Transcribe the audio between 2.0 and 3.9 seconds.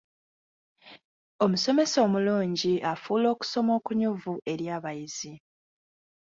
omulungi afuula okusoma